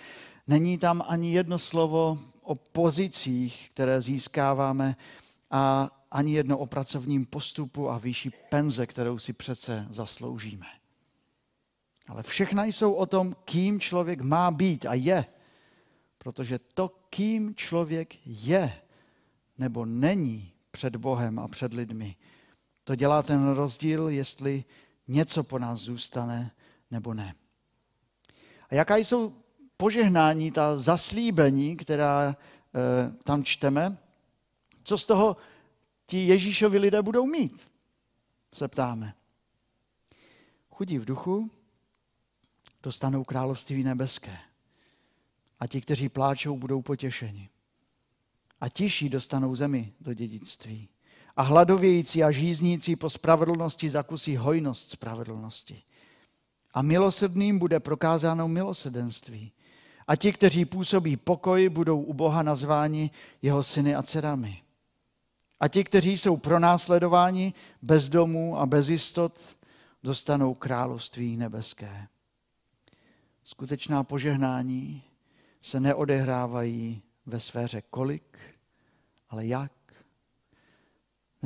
Není 0.47 0.77
tam 0.77 1.03
ani 1.07 1.33
jedno 1.33 1.57
slovo 1.57 2.19
o 2.41 2.55
pozicích, 2.55 3.69
které 3.73 4.01
získáváme 4.01 4.95
a 5.51 5.89
ani 6.11 6.33
jedno 6.33 6.57
o 6.57 6.65
pracovním 6.65 7.25
postupu 7.25 7.89
a 7.89 7.97
výši 7.97 8.31
penze, 8.49 8.87
kterou 8.87 9.19
si 9.19 9.33
přece 9.33 9.87
zasloužíme. 9.89 10.65
Ale 12.07 12.23
všechna 12.23 12.65
jsou 12.65 12.93
o 12.93 13.05
tom, 13.05 13.35
kým 13.45 13.79
člověk 13.79 14.21
má 14.21 14.51
být 14.51 14.85
a 14.85 14.93
je. 14.93 15.25
Protože 16.17 16.59
to, 16.59 16.91
kým 17.09 17.55
člověk 17.55 18.13
je 18.25 18.73
nebo 19.57 19.85
není 19.85 20.51
před 20.71 20.95
Bohem 20.95 21.39
a 21.39 21.47
před 21.47 21.73
lidmi, 21.73 22.15
to 22.85 22.95
dělá 22.95 23.23
ten 23.23 23.47
rozdíl, 23.47 24.09
jestli 24.09 24.63
něco 25.07 25.43
po 25.43 25.59
nás 25.59 25.79
zůstane 25.79 26.51
nebo 26.91 27.13
ne. 27.13 27.35
A 28.69 28.75
jaká 28.75 28.95
jsou 28.95 29.33
požehnání, 29.77 30.51
ta 30.51 30.77
zaslíbení, 30.77 31.77
která 31.77 32.29
e, 32.29 32.35
tam 33.23 33.43
čteme, 33.43 33.97
co 34.83 34.97
z 34.97 35.05
toho 35.05 35.37
ti 36.05 36.27
Ježíšovi 36.27 36.77
lidé 36.77 37.01
budou 37.01 37.25
mít? 37.25 37.71
Se 38.53 38.67
ptáme. 38.67 39.13
Chudí 40.69 40.97
v 40.97 41.05
duchu 41.05 41.51
dostanou 42.83 43.23
království 43.23 43.83
nebeské. 43.83 44.37
A 45.59 45.67
ti, 45.67 45.81
kteří 45.81 46.09
pláčou, 46.09 46.57
budou 46.57 46.81
potěšeni. 46.81 47.49
A 48.61 48.69
tiší 48.69 49.09
dostanou 49.09 49.55
zemi 49.55 49.93
do 49.99 50.13
dědictví. 50.13 50.89
A 51.35 51.41
hladovějící 51.41 52.23
a 52.23 52.31
žíznící 52.31 52.95
po 52.95 53.09
spravedlnosti 53.09 53.89
zakusí 53.89 54.37
hojnost 54.37 54.91
spravedlnosti. 54.91 55.83
A 56.73 56.81
milosrdným 56.81 57.59
bude 57.59 57.79
prokázáno 57.79 58.47
milosedenství. 58.47 59.51
A 60.07 60.15
ti, 60.15 60.33
kteří 60.33 60.65
působí 60.65 61.17
pokoj, 61.17 61.69
budou 61.69 62.01
u 62.01 62.13
Boha 62.13 62.43
nazváni 62.43 63.11
jeho 63.41 63.63
syny 63.63 63.95
a 63.95 64.03
dcerami. 64.03 64.61
A 65.59 65.67
ti, 65.67 65.83
kteří 65.83 66.17
jsou 66.17 66.37
pronásledováni 66.37 67.53
bez 67.81 68.09
domů 68.09 68.57
a 68.57 68.65
bez 68.65 68.89
jistot, 68.89 69.55
dostanou 70.03 70.53
království 70.53 71.37
nebeské. 71.37 72.07
Skutečná 73.43 74.03
požehnání 74.03 75.03
se 75.61 75.79
neodehrávají 75.79 77.01
ve 77.25 77.39
sféře 77.39 77.81
kolik, 77.81 78.37
ale 79.29 79.45
jak. 79.45 79.74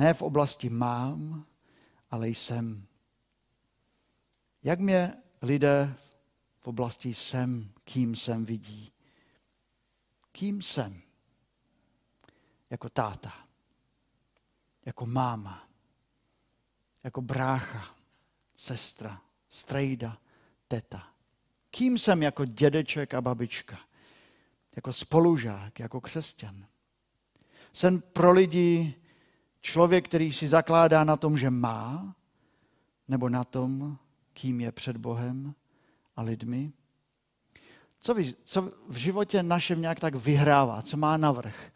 Ne 0.00 0.14
v 0.14 0.22
oblasti 0.22 0.70
mám, 0.70 1.46
ale 2.10 2.28
jsem. 2.28 2.86
Jak 4.62 4.80
mě 4.80 5.14
lidé 5.42 5.94
v 6.60 6.68
oblasti 6.68 7.14
jsem, 7.14 7.72
kým 7.84 8.16
jsem 8.16 8.44
vidí? 8.44 8.92
Kým 10.32 10.62
jsem? 10.62 11.00
Jako 12.70 12.88
táta, 12.88 13.32
jako 14.84 15.06
máma, 15.06 15.68
jako 17.04 17.20
brácha, 17.20 17.94
sestra, 18.54 19.22
strejda, 19.48 20.18
teta. 20.68 21.08
Kým 21.70 21.98
jsem 21.98 22.22
jako 22.22 22.44
dědeček 22.44 23.14
a 23.14 23.20
babička? 23.20 23.78
Jako 24.76 24.92
spolužák, 24.92 25.78
jako 25.78 26.00
křesťan. 26.00 26.66
Jsem 27.72 28.00
pro 28.00 28.32
lidi 28.32 29.00
člověk, 29.60 30.08
který 30.08 30.32
si 30.32 30.48
zakládá 30.48 31.04
na 31.04 31.16
tom, 31.16 31.38
že 31.38 31.50
má, 31.50 32.14
nebo 33.08 33.28
na 33.28 33.44
tom, 33.44 33.98
kým 34.32 34.60
je 34.60 34.72
před 34.72 34.96
Bohem 34.96 35.54
a 36.16 36.22
lidmi? 36.22 36.72
Co, 38.00 38.14
vy, 38.14 38.34
co 38.44 38.62
v 38.88 38.96
životě 38.96 39.42
našem 39.42 39.80
nějak 39.80 40.00
tak 40.00 40.14
vyhrává? 40.14 40.82
Co 40.82 40.96
má 40.96 41.16
navrh? 41.16 41.72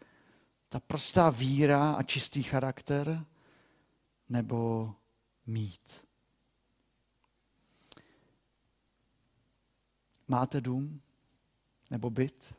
Ta 0.69 0.79
prostá 0.79 1.29
víra 1.29 1.91
a 1.91 2.03
čistý 2.03 2.43
charakter? 2.43 3.25
Nebo 4.29 4.93
mít? 5.45 6.05
Máte 10.27 10.61
dům 10.61 11.01
nebo 11.91 12.09
byt? 12.09 12.55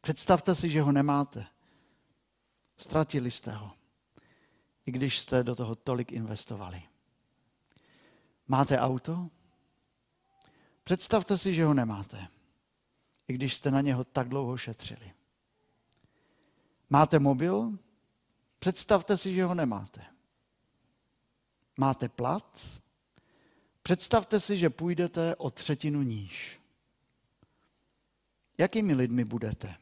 Představte 0.00 0.54
si, 0.54 0.70
že 0.70 0.82
ho 0.82 0.92
nemáte. 0.92 1.46
Ztratili 2.82 3.30
jste 3.30 3.52
ho, 3.52 3.72
i 4.86 4.92
když 4.92 5.18
jste 5.18 5.42
do 5.42 5.54
toho 5.54 5.74
tolik 5.74 6.12
investovali. 6.12 6.82
Máte 8.48 8.78
auto? 8.78 9.30
Představte 10.84 11.38
si, 11.38 11.54
že 11.54 11.64
ho 11.64 11.74
nemáte, 11.74 12.28
i 13.28 13.32
když 13.32 13.54
jste 13.54 13.70
na 13.70 13.80
něho 13.80 14.04
tak 14.04 14.28
dlouho 14.28 14.56
šetřili. 14.56 15.12
Máte 16.90 17.18
mobil? 17.18 17.78
Představte 18.58 19.16
si, 19.16 19.34
že 19.34 19.44
ho 19.44 19.54
nemáte. 19.54 20.04
Máte 21.76 22.08
plat? 22.08 22.66
Představte 23.82 24.40
si, 24.40 24.56
že 24.56 24.70
půjdete 24.70 25.36
o 25.36 25.50
třetinu 25.50 26.02
níž. 26.02 26.60
Jakými 28.58 28.94
lidmi 28.94 29.24
budete? 29.24 29.76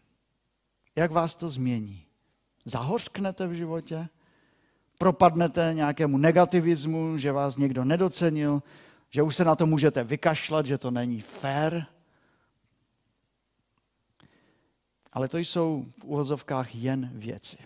Jak 0.97 1.13
vás 1.13 1.37
to 1.37 1.49
změní? 1.49 2.10
Zahořknete 2.71 3.47
v 3.47 3.53
životě? 3.53 4.09
Propadnete 4.99 5.71
nějakému 5.75 6.19
negativismu, 6.19 7.17
že 7.17 7.33
vás 7.33 7.57
někdo 7.57 7.85
nedocenil, 7.85 8.63
že 9.11 9.23
už 9.23 9.37
se 9.37 9.45
na 9.45 9.57
to 9.57 9.67
můžete 9.67 10.05
vykašlat, 10.05 10.67
že 10.67 10.79
to 10.79 10.91
není 10.91 11.21
fair? 11.21 11.83
Ale 15.13 15.29
to 15.29 15.39
jsou 15.39 15.87
v 15.99 16.05
úvozovkách 16.05 16.75
jen 16.75 17.11
věci. 17.15 17.59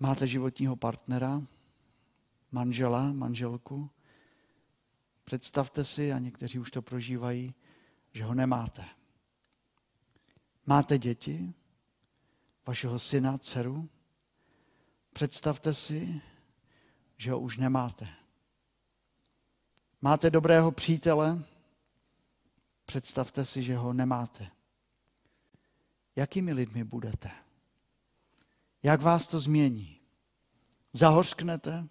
Máte 0.00 0.26
životního 0.26 0.76
partnera, 0.76 1.42
manžela, 2.52 3.12
manželku, 3.12 3.90
Představte 5.30 5.84
si, 5.84 6.12
a 6.12 6.18
někteří 6.18 6.58
už 6.58 6.70
to 6.70 6.82
prožívají, 6.82 7.54
že 8.12 8.24
ho 8.24 8.34
nemáte. 8.34 8.84
Máte 10.66 10.98
děti, 10.98 11.54
vašeho 12.70 12.98
syna, 12.98 13.38
dceru? 13.38 13.88
Představte 15.12 15.74
si, 15.74 16.20
že 17.16 17.32
ho 17.32 17.40
už 17.40 17.58
nemáte. 17.58 18.08
Máte 20.02 20.30
dobrého 20.30 20.72
přítele? 20.72 21.42
Představte 22.86 23.44
si, 23.44 23.62
že 23.62 23.76
ho 23.76 23.92
nemáte. 23.92 24.50
Jakými 26.16 26.52
lidmi 26.52 26.84
budete? 26.84 27.30
Jak 28.82 29.02
vás 29.02 29.26
to 29.26 29.40
změní? 29.40 30.00
Zahořknete? 30.92 31.88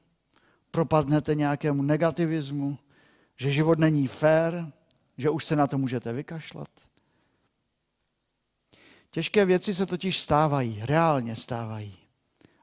Propadnete 0.71 1.35
nějakému 1.35 1.81
negativismu? 1.81 2.77
že 3.39 3.51
život 3.51 3.79
není 3.79 4.07
fér, 4.07 4.71
že 5.17 5.29
už 5.29 5.45
se 5.45 5.55
na 5.55 5.67
to 5.67 5.77
můžete 5.77 6.13
vykašlat. 6.13 6.88
Těžké 9.11 9.45
věci 9.45 9.73
se 9.73 9.85
totiž 9.85 10.19
stávají, 10.19 10.81
reálně 10.85 11.35
stávají. 11.35 11.97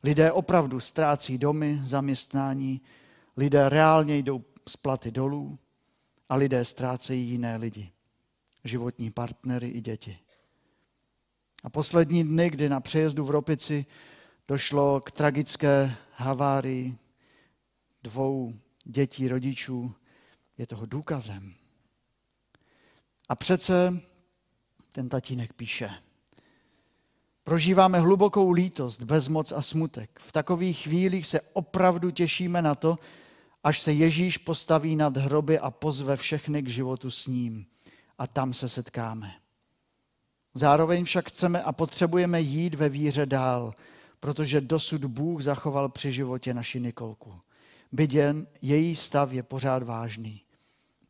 Lidé 0.02 0.32
opravdu 0.32 0.80
ztrácí 0.80 1.38
domy, 1.38 1.80
zaměstnání, 1.82 2.80
lidé 3.36 3.68
reálně 3.68 4.18
jdou 4.18 4.44
z 4.68 4.76
platy 4.76 5.10
dolů 5.10 5.58
a 6.28 6.36
lidé 6.36 6.64
ztrácejí 6.64 7.28
jiné 7.28 7.56
lidi, 7.56 7.92
životní 8.64 9.10
partnery 9.10 9.68
i 9.68 9.80
děti. 9.80 10.18
A 11.64 11.70
poslední 11.70 12.24
dny, 12.24 12.50
kdy 12.50 12.68
na 12.68 12.80
přejezdu 12.80 13.24
v 13.24 13.30
Ropici 13.30 13.86
došlo 14.48 15.00
k 15.00 15.10
tragické 15.10 15.96
havárii 16.12 16.98
dvou 18.02 18.54
dětí 18.84 19.28
rodičů, 19.28 19.94
je 20.58 20.66
toho 20.66 20.86
důkazem. 20.86 21.54
A 23.28 23.34
přece 23.34 24.00
ten 24.92 25.08
tatínek 25.08 25.52
píše, 25.52 25.90
prožíváme 27.46 28.00
hlubokou 28.00 28.50
lítost, 28.50 29.02
bezmoc 29.02 29.52
a 29.52 29.62
smutek. 29.62 30.10
V 30.18 30.32
takových 30.32 30.78
chvílích 30.78 31.26
se 31.26 31.40
opravdu 31.40 32.10
těšíme 32.10 32.62
na 32.62 32.74
to, 32.74 32.98
až 33.64 33.80
se 33.80 33.92
Ježíš 33.92 34.38
postaví 34.38 34.96
nad 34.96 35.16
hroby 35.16 35.58
a 35.58 35.70
pozve 35.70 36.16
všechny 36.16 36.62
k 36.62 36.68
životu 36.68 37.10
s 37.10 37.26
ním. 37.26 37.66
A 38.18 38.26
tam 38.26 38.52
se 38.52 38.68
setkáme. 38.68 39.32
Zároveň 40.54 41.04
však 41.04 41.28
chceme 41.28 41.62
a 41.62 41.72
potřebujeme 41.72 42.40
jít 42.40 42.74
ve 42.74 42.88
víře 42.88 43.26
dál, 43.26 43.74
protože 44.20 44.60
dosud 44.60 45.04
Bůh 45.04 45.42
zachoval 45.42 45.88
při 45.88 46.12
životě 46.12 46.54
naši 46.54 46.80
Nikolku. 46.80 47.40
byť 47.92 48.14
jen 48.14 48.46
její 48.62 48.96
stav 48.96 49.32
je 49.32 49.42
pořád 49.42 49.82
vážný. 49.82 50.42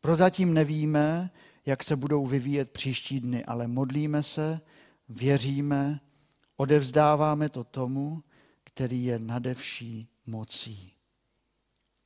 Prozatím 0.00 0.54
nevíme, 0.54 1.30
jak 1.66 1.84
se 1.84 1.96
budou 1.96 2.26
vyvíjet 2.26 2.70
příští 2.70 3.20
dny, 3.20 3.44
ale 3.44 3.66
modlíme 3.66 4.22
se, 4.22 4.60
věříme, 5.08 6.00
odevzdáváme 6.56 7.48
to 7.48 7.64
tomu, 7.64 8.22
který 8.64 9.04
je 9.04 9.18
nadevší 9.18 10.08
mocí. 10.26 10.92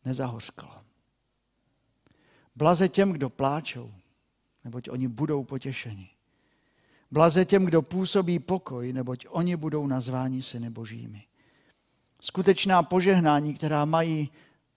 Nezahořklo. 0.05 0.71
Blaze 2.57 2.89
těm, 2.89 3.13
kdo 3.13 3.31
pláčou, 3.31 3.93
neboť 4.65 4.89
oni 4.89 5.09
budou 5.09 5.45
potěšeni. 5.45 6.09
Blaze 7.11 7.45
těm, 7.45 7.65
kdo 7.65 7.83
působí 7.83 8.39
pokoj, 8.39 8.93
neboť 8.93 9.27
oni 9.29 9.57
budou 9.57 9.87
nazváni 9.87 10.43
syny 10.43 10.71
božími. 10.71 11.25
Skutečná 12.21 12.83
požehnání, 12.83 13.55
která 13.55 13.85
mají 13.85 14.31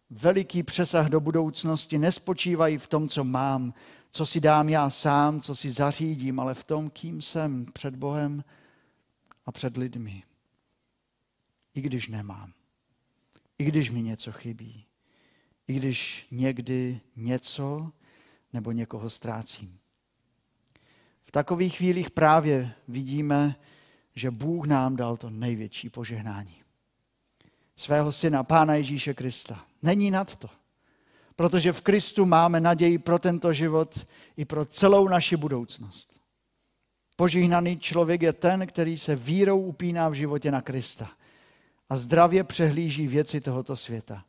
veliký 0.09 0.63
přesah 0.63 1.09
do 1.09 1.19
budoucnosti, 1.19 1.97
nespočívají 1.97 2.77
v 2.77 2.87
tom, 2.87 3.09
co 3.09 3.23
mám, 3.23 3.73
co 4.11 4.25
si 4.25 4.39
dám 4.39 4.69
já 4.69 4.89
sám, 4.89 5.41
co 5.41 5.55
si 5.55 5.71
zařídím, 5.71 6.39
ale 6.39 6.53
v 6.53 6.63
tom, 6.63 6.89
kým 6.89 7.21
jsem 7.21 7.65
před 7.65 7.95
Bohem 7.95 8.43
a 9.45 9.51
před 9.51 9.77
lidmi. 9.77 10.23
I 11.73 11.81
když 11.81 12.07
nemám. 12.07 12.53
I 13.57 13.63
když 13.63 13.89
mi 13.91 14.01
něco 14.01 14.31
chybí. 14.31 14.85
I 15.67 15.73
když 15.73 16.27
někdy 16.31 17.01
něco 17.15 17.91
nebo 18.53 18.71
někoho 18.71 19.09
ztrácím. 19.09 19.79
V 21.21 21.31
takových 21.31 21.77
chvílích 21.77 22.11
právě 22.11 22.73
vidíme, 22.87 23.55
že 24.15 24.31
Bůh 24.31 24.67
nám 24.67 24.95
dal 24.95 25.17
to 25.17 25.29
největší 25.29 25.89
požehnání. 25.89 26.63
Svého 27.75 28.11
syna, 28.11 28.43
Pána 28.43 28.75
Ježíše 28.75 29.13
Krista. 29.13 29.65
Není 29.81 30.11
nad 30.11 30.35
to. 30.35 30.49
Protože 31.35 31.73
v 31.73 31.81
Kristu 31.81 32.25
máme 32.25 32.59
naději 32.59 32.97
pro 32.97 33.19
tento 33.19 33.53
život 33.53 34.05
i 34.37 34.45
pro 34.45 34.65
celou 34.65 35.07
naši 35.07 35.37
budoucnost. 35.37 36.22
Požehnaný 37.15 37.79
člověk 37.79 38.21
je 38.21 38.33
ten, 38.33 38.67
který 38.67 38.97
se 38.97 39.15
vírou 39.15 39.61
upíná 39.61 40.09
v 40.09 40.13
životě 40.13 40.51
na 40.51 40.61
Krista 40.61 41.09
a 41.89 41.97
zdravě 41.97 42.43
přehlíží 42.43 43.07
věci 43.07 43.41
tohoto 43.41 43.75
světa. 43.75 44.23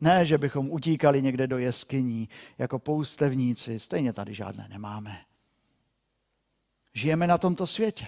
Ne, 0.00 0.26
že 0.26 0.38
bychom 0.38 0.70
utíkali 0.70 1.22
někde 1.22 1.46
do 1.46 1.58
jeskyní 1.58 2.28
jako 2.58 2.78
poustevníci, 2.78 3.78
stejně 3.78 4.12
tady 4.12 4.34
žádné 4.34 4.68
nemáme. 4.68 5.18
Žijeme 6.94 7.26
na 7.26 7.38
tomto 7.38 7.66
světě. 7.66 8.06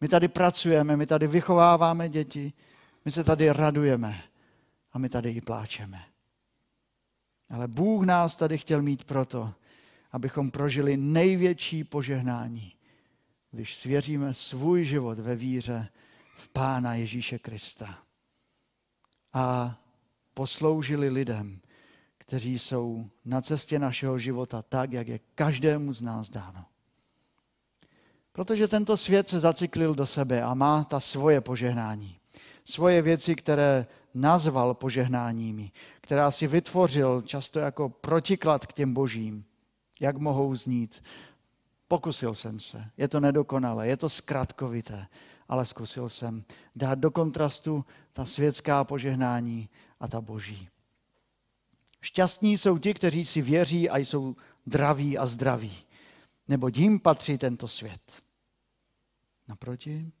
My 0.00 0.08
tady 0.08 0.28
pracujeme, 0.28 0.96
my 0.96 1.06
tady 1.06 1.26
vychováváme 1.26 2.08
děti, 2.08 2.52
my 3.04 3.10
se 3.12 3.24
tady 3.24 3.52
radujeme 3.52 4.22
a 4.92 4.98
my 4.98 5.08
tady 5.08 5.30
i 5.30 5.40
pláčeme. 5.40 6.02
Ale 7.50 7.68
Bůh 7.68 8.06
nás 8.06 8.36
tady 8.36 8.58
chtěl 8.58 8.82
mít 8.82 9.04
proto, 9.04 9.52
abychom 10.12 10.50
prožili 10.50 10.96
největší 10.96 11.84
požehnání, 11.84 12.72
když 13.52 13.76
svěříme 13.76 14.34
svůj 14.34 14.84
život 14.84 15.18
ve 15.18 15.36
víře 15.36 15.88
v 16.34 16.48
Pána 16.48 16.94
Ježíše 16.94 17.38
Krista. 17.38 17.98
A 19.32 19.76
posloužili 20.34 21.08
lidem, 21.08 21.60
kteří 22.18 22.58
jsou 22.58 23.06
na 23.24 23.40
cestě 23.40 23.78
našeho 23.78 24.18
života 24.18 24.62
tak, 24.62 24.92
jak 24.92 25.08
je 25.08 25.20
každému 25.34 25.92
z 25.92 26.02
nás 26.02 26.30
dáno. 26.30 26.64
Protože 28.32 28.68
tento 28.68 28.96
svět 28.96 29.28
se 29.28 29.40
zaciklil 29.40 29.94
do 29.94 30.06
sebe 30.06 30.42
a 30.42 30.54
má 30.54 30.84
ta 30.84 31.00
svoje 31.00 31.40
požehnání. 31.40 32.18
Svoje 32.64 33.02
věci, 33.02 33.34
které 33.34 33.86
nazval 34.14 34.74
požehnáními, 34.74 35.72
která 36.00 36.30
si 36.30 36.46
vytvořil 36.46 37.22
často 37.22 37.58
jako 37.58 37.88
protiklad 37.88 38.66
k 38.66 38.72
těm 38.72 38.94
božím. 38.94 39.44
Jak 40.00 40.16
mohou 40.16 40.54
znít? 40.54 41.02
Pokusil 41.92 42.34
jsem 42.34 42.60
se. 42.60 42.90
Je 42.96 43.08
to 43.08 43.20
nedokonalé, 43.20 43.88
je 43.88 43.96
to 43.96 44.08
zkratkovité, 44.08 45.06
ale 45.48 45.66
zkusil 45.66 46.08
jsem 46.08 46.44
dát 46.76 46.98
do 46.98 47.10
kontrastu 47.10 47.84
ta 48.12 48.24
světská 48.24 48.84
požehnání 48.84 49.68
a 50.00 50.08
ta 50.08 50.20
boží. 50.20 50.68
Šťastní 52.00 52.58
jsou 52.58 52.78
ti, 52.78 52.94
kteří 52.94 53.24
si 53.24 53.42
věří 53.42 53.90
a 53.90 53.98
jsou 53.98 54.36
draví 54.66 55.18
a 55.18 55.26
zdraví, 55.26 55.72
nebo 56.48 56.68
jim 56.74 57.00
patří 57.00 57.38
tento 57.38 57.68
svět. 57.68 58.22
Naproti, 59.48 60.12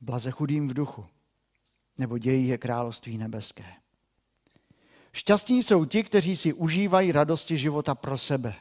blaze 0.00 0.30
chudým 0.30 0.68
v 0.68 0.74
duchu, 0.74 1.06
nebo 1.98 2.18
dějí 2.18 2.48
je 2.48 2.58
království 2.58 3.18
nebeské. 3.18 3.72
Šťastní 5.12 5.62
jsou 5.62 5.84
ti, 5.84 6.04
kteří 6.04 6.36
si 6.36 6.52
užívají 6.52 7.12
radosti 7.12 7.58
života 7.58 7.94
pro 7.94 8.18
sebe, 8.18 8.54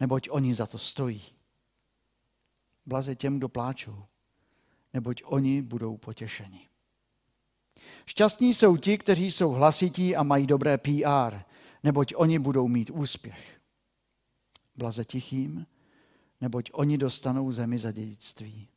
neboť 0.00 0.28
oni 0.30 0.54
za 0.54 0.66
to 0.66 0.78
stojí. 0.78 1.39
Blaze 2.86 3.16
těm, 3.16 3.38
kdo 3.38 3.48
pláčou, 3.48 4.04
neboť 4.92 5.22
oni 5.24 5.62
budou 5.62 5.96
potěšeni. 5.96 6.68
Šťastní 8.06 8.54
jsou 8.54 8.76
ti, 8.76 8.98
kteří 8.98 9.30
jsou 9.30 9.50
hlasití 9.50 10.16
a 10.16 10.22
mají 10.22 10.46
dobré 10.46 10.78
PR, 10.78 11.38
neboť 11.82 12.14
oni 12.16 12.38
budou 12.38 12.68
mít 12.68 12.90
úspěch. 12.90 13.60
Blaze 14.76 15.04
tichým, 15.04 15.66
neboť 16.40 16.70
oni 16.72 16.98
dostanou 16.98 17.52
zemi 17.52 17.78
za 17.78 17.92
dědictví. 17.92 18.68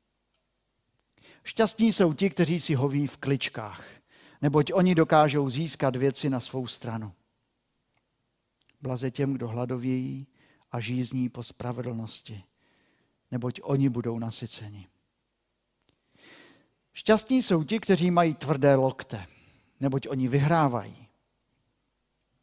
Šťastní 1.43 1.91
jsou 1.91 2.13
ti, 2.13 2.29
kteří 2.29 2.59
si 2.59 2.73
hoví 2.73 3.07
v 3.07 3.17
kličkách, 3.17 3.85
neboť 4.41 4.73
oni 4.73 4.95
dokážou 4.95 5.49
získat 5.49 5.95
věci 5.95 6.29
na 6.29 6.39
svou 6.39 6.67
stranu. 6.67 7.13
Blaze 8.81 9.11
těm, 9.11 9.33
kdo 9.33 9.47
hladovějí 9.47 10.27
a 10.71 10.79
žízní 10.79 11.29
po 11.29 11.43
spravedlnosti, 11.43 12.43
neboť 13.33 13.59
oni 13.63 13.89
budou 13.89 14.19
nasyceni. 14.19 14.87
Šťastní 16.93 17.41
jsou 17.41 17.63
ti, 17.63 17.79
kteří 17.79 18.11
mají 18.11 18.33
tvrdé 18.33 18.75
lokte, 18.75 19.27
neboť 19.79 20.07
oni 20.07 20.27
vyhrávají. 20.27 21.07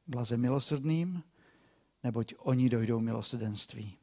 Blaze 0.07 0.37
milosrdným, 0.37 1.23
neboť 2.03 2.35
oni 2.39 2.69
dojdou 2.69 3.01
milosrdenství. 3.01 3.97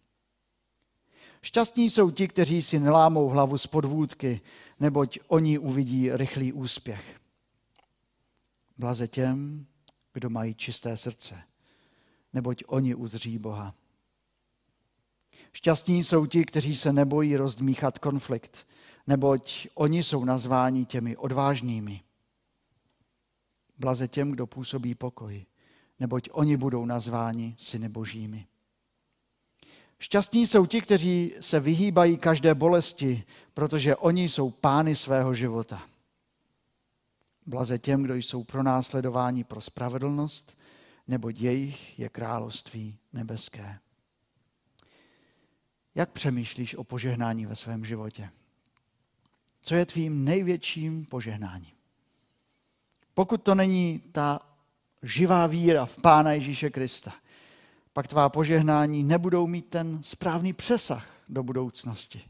Šťastní 1.41 1.89
jsou 1.89 2.11
ti, 2.11 2.27
kteří 2.27 2.61
si 2.61 2.79
nelámou 2.79 3.27
hlavu 3.27 3.57
z 3.57 3.67
podvůdky, 3.67 4.41
neboť 4.79 5.19
oni 5.27 5.57
uvidí 5.57 6.11
rychlý 6.11 6.53
úspěch. 6.53 7.19
Blaze 8.77 9.07
těm, 9.07 9.65
kdo 10.13 10.29
mají 10.29 10.55
čisté 10.55 10.97
srdce, 10.97 11.43
neboť 12.33 12.63
oni 12.67 12.95
uzří 12.95 13.37
Boha. 13.37 13.75
Šťastní 15.57 16.03
jsou 16.03 16.25
ti, 16.25 16.45
kteří 16.45 16.75
se 16.75 16.93
nebojí 16.93 17.35
rozdmíchat 17.35 17.97
konflikt, 17.97 18.67
neboť 19.07 19.67
oni 19.75 20.03
jsou 20.03 20.25
nazváni 20.25 20.85
těmi 20.85 21.17
odvážnými. 21.17 22.01
Blaze 23.77 24.07
těm, 24.07 24.31
kdo 24.31 24.47
působí 24.47 24.95
pokoj, 24.95 25.45
neboť 25.99 26.29
oni 26.31 26.57
budou 26.57 26.85
nazváni 26.85 27.55
syny 27.57 27.89
božími. 27.89 28.47
Šťastní 29.99 30.47
jsou 30.47 30.65
ti, 30.65 30.81
kteří 30.81 31.33
se 31.39 31.59
vyhýbají 31.59 32.17
každé 32.17 32.55
bolesti, 32.55 33.23
protože 33.53 33.95
oni 33.95 34.29
jsou 34.29 34.49
pány 34.49 34.95
svého 34.95 35.33
života. 35.33 35.83
Blaze 37.45 37.79
těm, 37.79 38.03
kdo 38.03 38.15
jsou 38.15 38.43
pronásledováni 38.43 39.43
pro 39.43 39.61
spravedlnost, 39.61 40.57
neboť 41.07 41.39
jejich 41.39 41.99
je 41.99 42.09
království 42.09 42.97
nebeské. 43.13 43.79
Jak 45.97 46.11
přemýšlíš 46.11 46.75
o 46.75 46.83
požehnání 46.83 47.45
ve 47.45 47.55
svém 47.55 47.85
životě? 47.85 48.29
Co 49.61 49.75
je 49.75 49.85
tvým 49.85 50.23
největším 50.23 51.05
požehnáním? 51.05 51.71
Pokud 53.13 53.43
to 53.43 53.55
není 53.55 53.99
ta 54.11 54.39
živá 55.03 55.47
víra 55.47 55.85
v 55.85 56.01
Pána 56.01 56.31
Ježíše 56.31 56.69
Krista, 56.69 57.13
pak 57.93 58.07
tvá 58.07 58.29
požehnání 58.29 59.03
nebudou 59.03 59.47
mít 59.47 59.69
ten 59.69 60.03
správný 60.03 60.53
přesah 60.53 61.07
do 61.29 61.43
budoucnosti. 61.43 62.21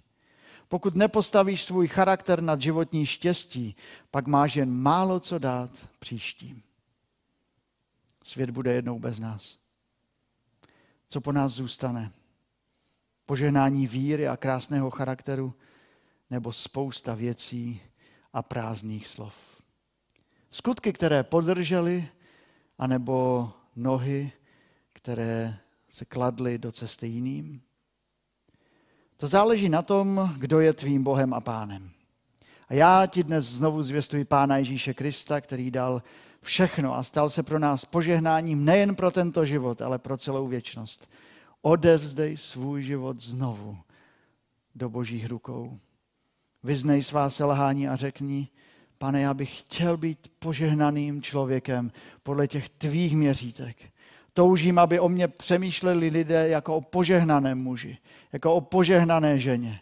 Pokud 0.68 0.96
nepostavíš 0.96 1.64
svůj 1.64 1.88
charakter 1.88 2.42
nad 2.42 2.62
životní 2.62 3.06
štěstí, 3.06 3.76
pak 4.12 4.28
máš 4.28 4.56
jen 4.56 4.72
málo 4.72 5.20
co 5.20 5.40
dát 5.40 5.88
příštím. 6.00 6.64
Svět 8.24 8.50
bude 8.50 8.74
jednou 8.74 9.00
bez 9.00 9.20
nás. 9.20 9.58
Co 11.10 11.22
po 11.22 11.32
nás 11.32 11.52
zůstane? 11.52 12.12
Požehnání 13.28 13.88
víry 13.88 14.28
a 14.28 14.38
krásného 14.38 14.90
charakteru 14.90 15.54
nebo 16.30 16.52
spousta 16.52 17.14
věcí 17.14 17.82
a 18.34 18.42
prázdných 18.42 19.08
slov. 19.08 19.36
Skutky, 20.50 20.94
které 20.94 21.24
podržely, 21.24 22.08
anebo 22.78 23.50
nohy, 23.76 24.32
které 24.94 25.58
se 25.90 26.06
kladly 26.06 26.58
do 26.58 26.72
cesty 26.72 27.08
jiným. 27.08 27.62
To 29.18 29.28
záleží 29.28 29.70
na 29.70 29.82
tom, 29.82 30.36
kdo 30.38 30.60
je 30.60 30.74
tvým 30.74 31.04
Bohem 31.04 31.34
a 31.34 31.42
pánem. 31.42 31.92
A 32.68 32.74
já 32.74 33.06
ti 33.06 33.24
dnes 33.24 33.46
znovu 33.46 33.82
zvěstuji 33.82 34.26
Pána 34.26 34.58
Ježíše 34.58 34.94
Krista, 34.94 35.42
který 35.42 35.72
dal 35.72 36.04
všechno 36.42 36.96
a 36.96 37.04
stal 37.04 37.30
se 37.30 37.44
pro 37.44 37.60
nás 37.60 37.86
požehnáním 37.86 38.66
nejen 38.66 38.96
pro 38.96 39.12
tento 39.12 39.46
život, 39.46 39.82
ale 39.82 40.00
pro 40.00 40.18
celou 40.18 40.48
věčnost. 40.48 41.10
Odevzdej 41.62 42.38
svůj 42.38 42.84
život 42.84 43.20
znovu 43.20 43.78
do 44.76 44.90
božích 44.90 45.28
rukou. 45.28 45.80
Vyznej 46.64 47.04
svá 47.04 47.30
selhání 47.30 47.88
a 47.88 47.96
řekni, 47.96 48.48
pane, 48.98 49.22
já 49.22 49.34
bych 49.34 49.60
chtěl 49.60 49.98
být 49.98 50.32
požehnaným 50.40 51.22
člověkem 51.22 51.92
podle 52.24 52.48
těch 52.48 52.70
tvých 52.70 53.16
měřítek. 53.16 53.78
Toužím, 54.34 54.80
aby 54.80 55.00
o 55.00 55.10
mě 55.10 55.28
přemýšleli 55.28 56.08
lidé 56.08 56.50
jako 56.50 56.76
o 56.76 56.82
požehnaném 56.82 57.58
muži, 57.58 57.98
jako 58.34 58.54
o 58.54 58.62
požehnané 58.62 59.40
ženě, 59.40 59.82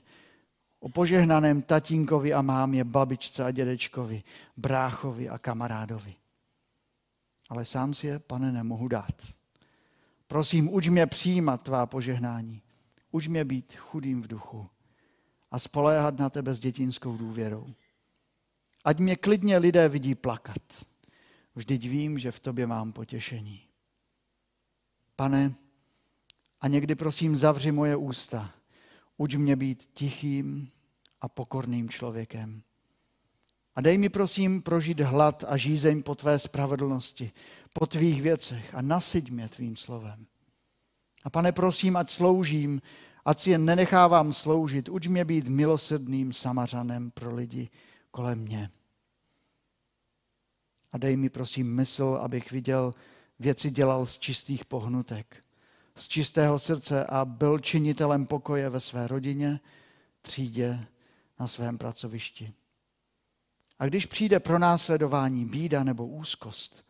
o 0.79 0.89
požehnaném 0.89 1.61
tatínkovi 1.61 2.33
a 2.33 2.41
mámě, 2.41 2.83
babičce 2.83 3.43
a 3.43 3.51
dědečkovi, 3.51 4.23
bráchovi 4.57 5.29
a 5.29 5.37
kamarádovi. 5.37 6.15
Ale 7.49 7.65
sám 7.65 7.93
si 7.93 8.07
je, 8.07 8.19
pane, 8.19 8.51
nemohu 8.51 8.87
dát. 8.87 9.21
Prosím, 10.27 10.73
uč 10.73 10.87
mě 10.87 11.07
přijímat 11.07 11.61
tvá 11.61 11.85
požehnání. 11.85 12.61
Uč 13.11 13.27
mě 13.27 13.45
být 13.45 13.75
chudým 13.75 14.21
v 14.21 14.27
duchu 14.27 14.69
a 15.51 15.59
spoléhat 15.59 16.19
na 16.19 16.29
tebe 16.29 16.53
s 16.53 16.59
dětinskou 16.59 17.17
důvěrou. 17.17 17.67
Ať 18.83 18.99
mě 18.99 19.15
klidně 19.15 19.57
lidé 19.57 19.89
vidí 19.89 20.15
plakat. 20.15 20.85
Vždyť 21.55 21.87
vím, 21.87 22.17
že 22.17 22.31
v 22.31 22.39
tobě 22.39 22.67
mám 22.67 22.93
potěšení. 22.93 23.61
Pane, 25.15 25.55
a 26.61 26.67
někdy 26.67 26.95
prosím 26.95 27.35
zavři 27.35 27.71
moje 27.71 27.95
ústa. 27.95 28.51
Uč 29.17 29.35
mě 29.35 29.55
být 29.55 29.89
tichým 29.93 30.69
a 31.21 31.29
pokorným 31.29 31.89
člověkem. 31.89 32.61
A 33.75 33.81
dej 33.81 33.97
mi 33.97 34.09
prosím 34.09 34.61
prožít 34.61 34.99
hlad 34.99 35.43
a 35.47 35.57
žízeň 35.57 36.03
po 36.03 36.15
tvé 36.15 36.39
spravedlnosti, 36.39 37.31
po 37.79 37.85
tvých 37.85 38.21
věcech 38.21 38.75
a 38.75 38.81
nasyť 38.81 39.31
mě 39.31 39.49
tvým 39.49 39.75
slovem. 39.75 40.25
A 41.23 41.29
pane, 41.29 41.51
prosím, 41.51 41.97
ať 41.97 42.09
sloužím, 42.09 42.81
ať 43.25 43.39
si 43.39 43.51
jen 43.51 43.65
nenechávám 43.65 44.33
sloužit. 44.33 44.89
Uč 44.89 45.07
mě 45.07 45.25
být 45.25 45.47
milosrdným 45.47 46.33
samařanem 46.33 47.11
pro 47.11 47.35
lidi 47.35 47.69
kolem 48.11 48.39
mě. 48.39 48.71
A 50.91 50.97
dej 50.97 51.15
mi 51.15 51.29
prosím 51.29 51.75
mysl, 51.75 52.19
abych 52.21 52.51
viděl, 52.51 52.93
věci 53.39 53.71
dělal 53.71 54.05
z 54.05 54.17
čistých 54.17 54.65
pohnutek, 54.65 55.43
z 55.95 56.07
čistého 56.07 56.59
srdce 56.59 57.05
a 57.05 57.25
byl 57.25 57.59
činitelem 57.59 58.25
pokoje 58.25 58.69
ve 58.69 58.79
své 58.79 59.07
rodině, 59.07 59.59
třídě, 60.21 60.85
na 61.39 61.47
svém 61.47 61.77
pracovišti. 61.77 62.53
A 63.79 63.85
když 63.85 64.05
přijde 64.05 64.39
pro 64.39 64.59
následování 64.59 65.45
bída 65.45 65.83
nebo 65.83 66.07
úzkost, 66.07 66.85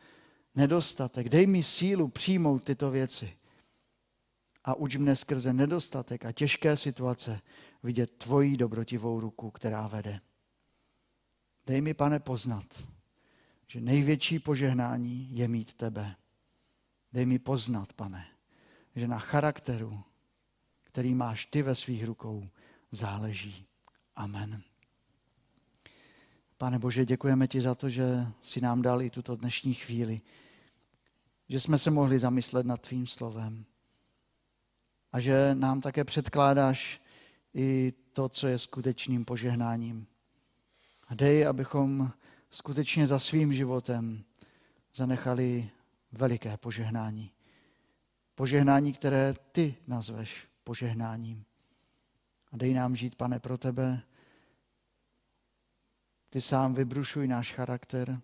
nedostatek, 0.56 1.30
dej 1.30 1.48
mi 1.48 1.64
sílu 1.64 2.08
přijmout 2.08 2.64
tyto 2.64 2.92
věci 2.92 3.38
a 4.64 4.74
uč 4.74 4.96
mne 4.96 5.16
skrze 5.16 5.54
nedostatek 5.54 6.26
a 6.26 6.32
těžké 6.32 6.78
situace 6.78 7.42
vidět 7.84 8.18
tvoji 8.18 8.58
dobrotivou 8.58 9.20
ruku, 9.20 9.52
která 9.52 9.88
vede. 9.88 10.22
Dej 11.68 11.82
mi, 11.82 11.94
pane, 11.94 12.20
poznat, 12.20 12.88
že 13.68 13.82
největší 13.82 14.40
požehnání 14.40 15.38
je 15.38 15.48
mít 15.48 15.74
tebe. 15.74 16.16
Dej 17.14 17.26
mi 17.26 17.40
poznat, 17.40 17.94
pane, 17.94 18.28
že 18.96 19.08
na 19.08 19.20
charakteru, 19.20 20.04
který 20.84 21.14
máš 21.14 21.46
ty 21.46 21.62
ve 21.62 21.76
svých 21.76 22.06
rukou, 22.06 22.50
záleží. 22.92 23.66
Amen. 24.16 24.62
Pane 26.58 26.80
Bože, 26.80 27.06
děkujeme 27.06 27.48
ti 27.48 27.62
za 27.62 27.76
to, 27.76 27.90
že 27.90 28.26
si 28.42 28.62
nám 28.62 28.82
dal 28.82 29.02
i 29.02 29.10
tuto 29.10 29.36
dnešní 29.36 29.74
chvíli, 29.74 30.22
že 31.50 31.60
jsme 31.60 31.78
se 31.78 31.92
mohli 31.92 32.20
zamyslet 32.20 32.66
nad 32.66 32.82
tvým 32.82 33.08
slovem 33.08 33.66
a 35.16 35.20
že 35.20 35.56
nám 35.56 35.82
také 35.82 36.04
předkládáš 36.04 37.02
i 37.54 37.94
to, 38.14 38.30
co 38.30 38.48
je 38.48 38.58
skutečným 38.58 39.26
požehnáním. 39.26 40.08
A 41.08 41.16
dej, 41.16 41.48
abychom 41.48 42.12
skutečně 42.50 43.08
za 43.08 43.20
svým 43.20 43.54
životem 43.54 44.24
zanechali 44.96 45.70
veliké 46.12 46.58
požehnání. 46.58 47.32
Požehnání, 48.36 48.94
které 48.94 49.34
ty 49.52 49.76
nazveš 49.88 50.48
požehnáním. 50.64 51.46
A 52.52 52.58
dej 52.58 52.74
nám 52.74 52.96
žít, 52.96 53.16
pane, 53.16 53.40
pro 53.40 53.58
tebe. 53.58 54.02
Ty 56.30 56.42
sám 56.42 56.74
vybrušuj 56.74 57.28
náš 57.28 57.54
charakter, 57.54 58.22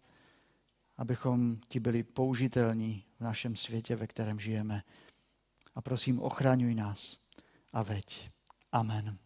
abychom 1.01 1.57
ti 1.67 1.79
byli 1.79 2.03
použitelní 2.03 3.05
v 3.19 3.23
našem 3.23 3.55
světě, 3.55 3.95
ve 3.95 4.07
kterém 4.07 4.39
žijeme. 4.39 4.83
A 5.75 5.81
prosím, 5.81 6.19
ochraňuj 6.19 6.75
nás 6.75 7.17
a 7.73 7.83
veď. 7.83 8.29
Amen. 8.71 9.17